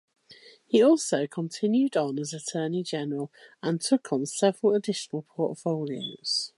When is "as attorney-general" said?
2.17-3.31